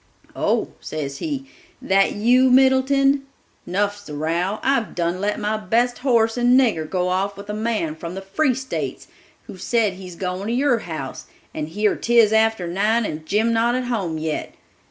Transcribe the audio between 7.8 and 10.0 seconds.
from the free States, who said